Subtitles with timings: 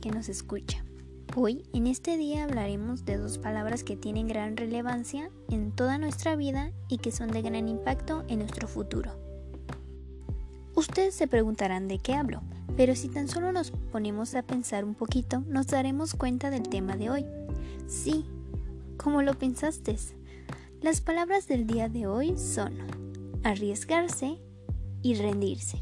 [0.00, 0.84] que nos escucha.
[1.36, 6.34] Hoy, en este día, hablaremos de dos palabras que tienen gran relevancia en toda nuestra
[6.34, 9.12] vida y que son de gran impacto en nuestro futuro.
[10.74, 12.42] Ustedes se preguntarán de qué hablo,
[12.76, 16.96] pero si tan solo nos ponemos a pensar un poquito, nos daremos cuenta del tema
[16.96, 17.26] de hoy.
[17.86, 18.24] Sí,
[18.96, 19.96] como lo pensaste.
[20.80, 22.72] Las palabras del día de hoy son
[23.44, 24.40] arriesgarse
[25.02, 25.78] y rendirse.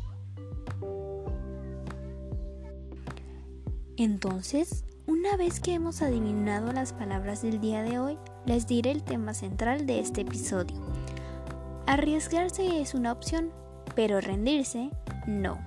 [3.99, 8.17] Entonces, una vez que hemos adivinado las palabras del día de hoy,
[8.47, 10.77] les diré el tema central de este episodio.
[11.89, 13.51] Arriesgarse es una opción,
[13.97, 14.91] pero rendirse
[15.27, 15.59] no.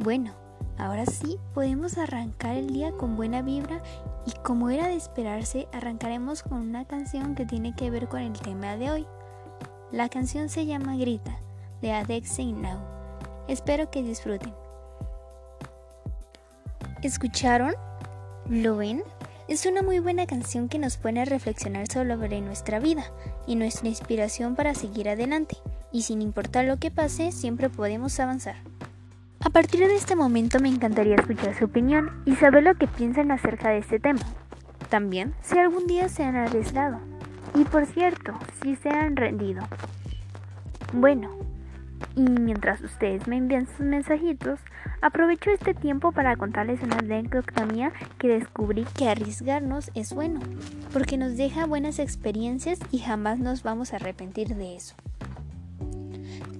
[0.00, 0.34] Bueno,
[0.76, 3.82] ahora sí podemos arrancar el día con buena vibra
[4.26, 8.34] y como era de esperarse, arrancaremos con una canción que tiene que ver con el
[8.34, 9.06] tema de hoy.
[9.90, 11.40] La canción se llama Grita,
[11.80, 12.78] de Adex Now.
[13.48, 14.61] Espero que disfruten.
[17.02, 17.74] ¿Escucharon?
[18.48, 19.02] ¿Lo ven?
[19.48, 23.04] Es una muy buena canción que nos pone a reflexionar sobre nuestra vida
[23.44, 25.56] y nuestra inspiración para seguir adelante,
[25.90, 28.54] y sin importar lo que pase, siempre podemos avanzar.
[29.40, 33.32] A partir de este momento me encantaría escuchar su opinión y saber lo que piensan
[33.32, 34.22] acerca de este tema.
[34.88, 37.00] También si algún día se han arriesgado.
[37.56, 39.62] Y por cierto, si se han rendido.
[40.92, 41.30] Bueno,
[42.16, 44.60] y mientras ustedes me envían sus mensajitos,
[45.00, 50.40] aprovecho este tiempo para contarles una anécdota mía que descubrí que arriesgarnos es bueno,
[50.92, 54.94] porque nos deja buenas experiencias y jamás nos vamos a arrepentir de eso.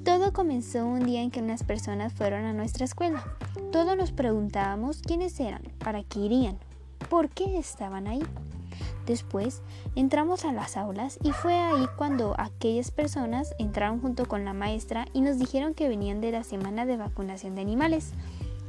[0.04, 3.22] Todo comenzó un día en que unas personas fueron a nuestra escuela.
[3.70, 6.58] Todos nos preguntábamos quiénes eran, para qué irían,
[7.08, 8.22] por qué estaban ahí.
[9.06, 9.62] Después
[9.96, 15.06] entramos a las aulas y fue ahí cuando aquellas personas entraron junto con la maestra
[15.12, 18.12] y nos dijeron que venían de la semana de vacunación de animales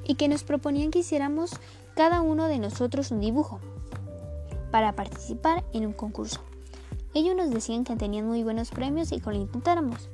[0.05, 1.51] y que nos proponían que hiciéramos
[1.95, 3.59] cada uno de nosotros un dibujo
[4.71, 6.41] para participar en un concurso.
[7.13, 10.09] Ellos nos decían que tenían muy buenos premios y que lo intentáramos.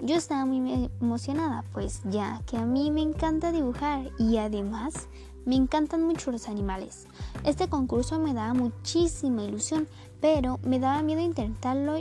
[0.00, 5.08] Yo estaba muy emocionada, pues ya que a mí me encanta dibujar y además
[5.46, 7.06] me encantan mucho los animales.
[7.44, 9.88] Este concurso me daba muchísima ilusión,
[10.20, 11.96] pero me daba miedo intentarlo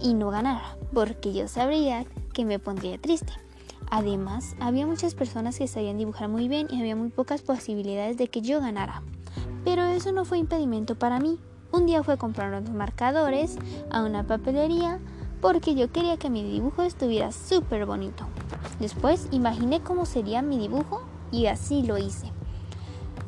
[0.00, 3.32] y no ganar, porque yo sabría que me pondría triste.
[3.90, 8.28] Además, había muchas personas que sabían dibujar muy bien y había muy pocas posibilidades de
[8.28, 9.02] que yo ganara.
[9.64, 11.38] Pero eso no fue impedimento para mí.
[11.70, 13.56] Un día fue a comprar unos marcadores
[13.90, 15.00] a una papelería
[15.40, 18.24] porque yo quería que mi dibujo estuviera súper bonito.
[18.80, 22.32] Después imaginé cómo sería mi dibujo y así lo hice.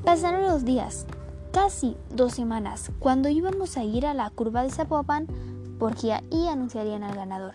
[0.05, 1.07] Pasaron los días,
[1.53, 5.27] casi dos semanas, cuando íbamos a ir a la curva de Zapopan
[5.79, 7.55] porque ahí anunciarían al ganador.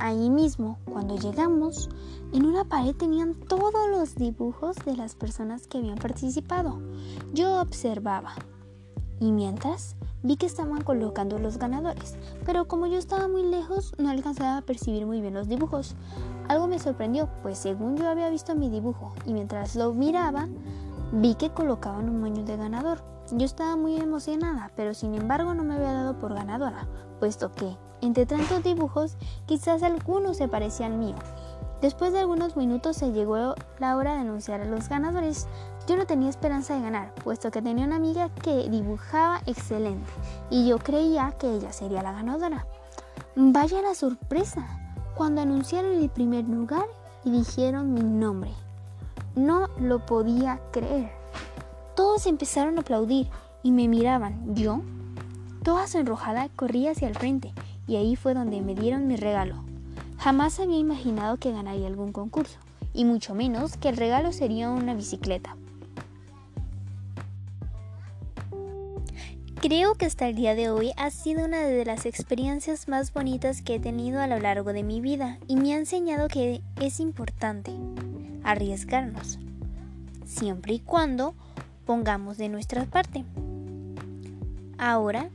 [0.00, 1.90] Ahí mismo, cuando llegamos,
[2.32, 6.80] en una pared tenían todos los dibujos de las personas que habían participado.
[7.34, 8.32] Yo observaba.
[9.20, 14.08] Y mientras, vi que estaban colocando los ganadores, pero como yo estaba muy lejos, no
[14.08, 15.96] alcanzaba a percibir muy bien los dibujos.
[16.48, 20.48] Algo me sorprendió, pues según yo había visto mi dibujo, y mientras lo miraba,
[21.12, 23.02] Vi que colocaban un moño de ganador.
[23.32, 26.86] Yo estaba muy emocionada, pero sin embargo no me había dado por ganadora,
[27.18, 31.16] puesto que, entre tantos dibujos, quizás algunos se parecían al mío.
[31.80, 35.46] Después de algunos minutos se llegó la hora de anunciar a los ganadores.
[35.86, 40.10] Yo no tenía esperanza de ganar, puesto que tenía una amiga que dibujaba excelente
[40.50, 42.66] y yo creía que ella sería la ganadora.
[43.36, 44.66] Vaya la sorpresa
[45.14, 46.86] cuando anunciaron el primer lugar
[47.24, 48.50] y dijeron mi nombre.
[49.38, 51.12] No lo podía creer.
[51.94, 53.28] Todos empezaron a aplaudir
[53.62, 54.56] y me miraban.
[54.56, 54.80] Yo,
[55.62, 57.52] toda sonrojada, corrí hacia el frente
[57.86, 59.62] y ahí fue donde me dieron mi regalo.
[60.18, 62.58] Jamás había imaginado que ganaría algún concurso,
[62.92, 65.56] y mucho menos que el regalo sería una bicicleta.
[69.62, 73.62] Creo que hasta el día de hoy ha sido una de las experiencias más bonitas
[73.62, 76.98] que he tenido a lo largo de mi vida y me ha enseñado que es
[76.98, 77.72] importante
[78.48, 79.38] arriesgarnos,
[80.24, 81.34] siempre y cuando
[81.84, 83.24] pongamos de nuestra parte.
[84.78, 85.28] Ahora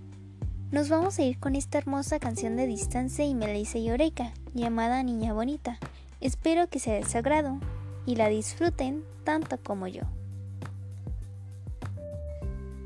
[0.71, 5.03] nos vamos a ir con esta hermosa canción de Distancia y Melissa y Oreca, llamada
[5.03, 5.77] Niña Bonita.
[6.21, 7.59] Espero que sea de su agrado
[8.07, 10.01] y la disfruten tanto como yo.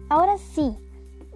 [0.10, 0.76] Ahora sí,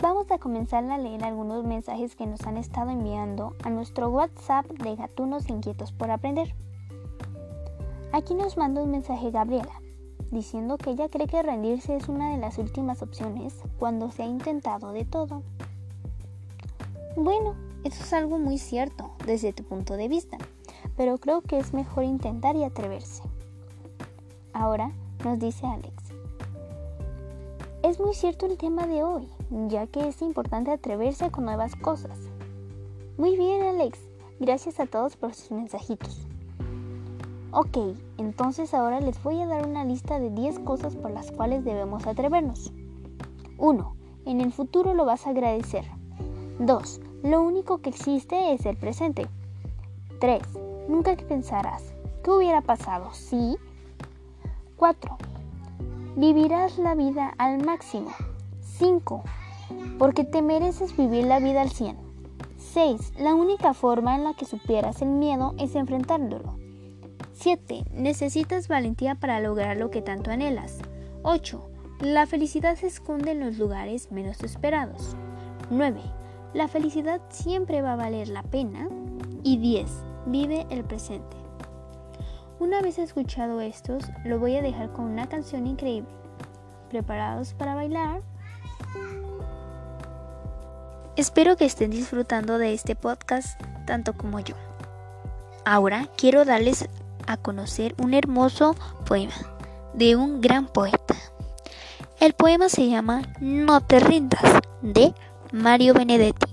[0.02, 4.66] vamos a comenzar a leer algunos mensajes que nos han estado enviando a nuestro WhatsApp
[4.66, 6.54] de Gatunos Inquietos por Aprender.
[8.13, 9.81] Aquí nos manda un mensaje Gabriela,
[10.31, 14.25] diciendo que ella cree que rendirse es una de las últimas opciones cuando se ha
[14.25, 15.44] intentado de todo.
[17.16, 17.56] Bueno,
[17.86, 20.38] eso es algo muy cierto desde tu punto de vista,
[20.98, 23.24] pero creo que es mejor intentar y atreverse.
[24.52, 24.92] Ahora
[25.24, 25.94] nos dice Alex,
[27.81, 29.30] Es muy cierto el tema de hoy,
[29.69, 32.18] ya que es importante atreverse con nuevas cosas.
[33.18, 34.00] Muy bien, Alex.
[34.42, 36.28] Gracias a todos por sus mensajitos.
[37.53, 37.77] Ok,
[38.18, 42.07] entonces ahora les voy a dar una lista de 10 cosas por las cuales debemos
[42.07, 42.71] atrevernos.
[43.57, 43.95] 1.
[44.25, 45.83] En el futuro lo vas a agradecer.
[46.59, 47.01] 2.
[47.24, 49.27] Lo único que existe es el presente.
[50.21, 50.42] 3.
[50.88, 51.94] Nunca pensarás,
[52.24, 53.57] ¿qué hubiera pasado si?
[54.77, 55.18] 4.
[56.15, 58.12] Vivirás la vida al máximo.
[58.62, 59.24] 5.
[60.00, 61.97] Porque te mereces vivir la vida al 100.
[62.57, 63.13] 6.
[63.19, 66.62] La única forma en la que supieras el miedo es enfrentándolo.
[67.42, 67.86] 7.
[67.92, 70.78] Necesitas valentía para lograr lo que tanto anhelas.
[71.24, 71.72] 8.
[72.02, 75.16] La felicidad se esconde en los lugares menos esperados.
[75.72, 76.00] 9.
[76.54, 78.88] La felicidad siempre va a valer la pena.
[79.42, 79.90] Y 10.
[80.28, 81.36] Vive el presente.
[82.60, 86.12] Una vez escuchado estos, lo voy a dejar con una canción increíble.
[86.92, 88.22] ¿Preparados para bailar?
[91.16, 94.54] Espero que estén disfrutando de este podcast tanto como yo.
[95.66, 96.88] Ahora quiero darles
[97.27, 98.75] a conocer un hermoso
[99.06, 99.33] poema
[99.94, 101.15] de un gran poeta.
[102.19, 105.13] El poema se llama No te rindas de
[105.51, 106.47] Mario Benedetti.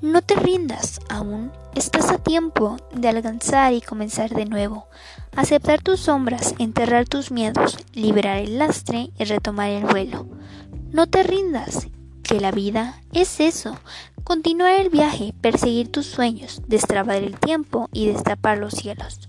[0.00, 4.86] No te rindas aún, estás a tiempo de alcanzar y comenzar de nuevo,
[5.34, 10.26] aceptar tus sombras, enterrar tus miedos, liberar el lastre y retomar el vuelo.
[10.90, 11.86] No te rindas,
[12.22, 13.76] que la vida es eso,
[14.24, 19.28] continuar el viaje, perseguir tus sueños, destrabar el tiempo y destapar los cielos.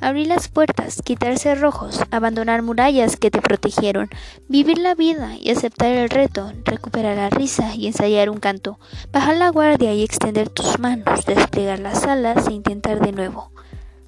[0.00, 4.10] Abrir las puertas, quitarse rojos, abandonar murallas que te protegieron,
[4.48, 8.78] vivir la vida y aceptar el reto, recuperar la risa y ensayar un canto,
[9.12, 13.52] bajar la guardia y extender tus manos, desplegar las alas e intentar de nuevo.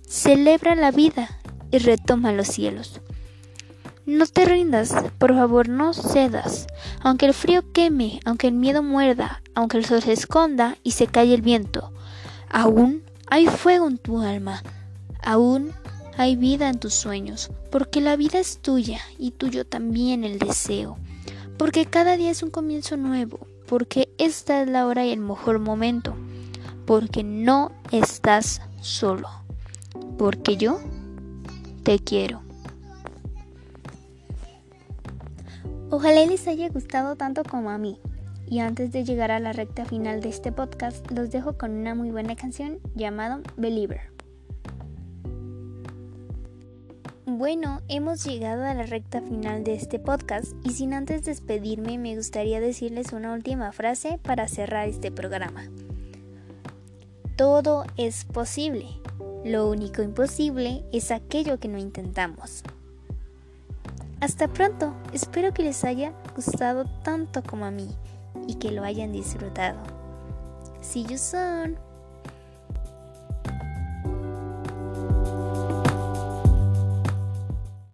[0.07, 1.29] Celebra la vida
[1.71, 3.01] y retoma los cielos.
[4.07, 6.69] No te rindas, por favor no cedas,
[7.01, 11.09] aunque el frío queme, aunque el miedo muerda, aunque el sol se esconda y se
[11.09, 11.91] calle el viento.
[12.49, 14.63] Aún hay fuego en tu alma,
[15.27, 15.73] aún
[16.17, 20.97] hay vida en tus sueños, porque la vida es tuya y tuyo también el deseo,
[21.59, 25.59] porque cada día es un comienzo nuevo, porque esta es la hora y el mejor
[25.59, 26.15] momento,
[26.87, 29.29] porque no estás solo,
[30.17, 30.81] porque yo
[31.83, 32.41] te quiero.
[35.91, 37.99] Ojalá les haya gustado tanto como a mí.
[38.49, 41.97] Y antes de llegar a la recta final de este podcast, los dejo con una
[41.97, 44.16] muy buena canción llamada Believer.
[47.39, 52.17] Bueno, hemos llegado a la recta final de este podcast y sin antes despedirme me
[52.17, 55.65] gustaría decirles una última frase para cerrar este programa.
[57.37, 58.87] Todo es posible.
[59.45, 62.63] Lo único imposible es aquello que no intentamos.
[64.21, 64.95] Hasta pronto.
[65.13, 67.91] Espero que les haya gustado tanto como a mí
[68.49, 69.79] y que lo hayan disfrutado.
[70.81, 71.77] See you soon.